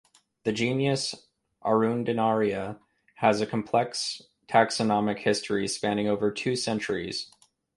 [0.45, 1.13] The genus
[1.63, 2.79] "Arundinaria"
[3.17, 7.29] has a complex taxonomic history spanning over two centuries.